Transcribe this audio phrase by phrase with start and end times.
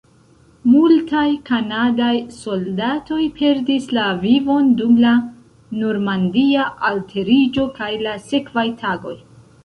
[0.67, 5.11] Multaj kanadaj soldatoj perdis la vivon dum la
[5.81, 9.15] Normandia alteriĝo kaj la sekvaj tagoj.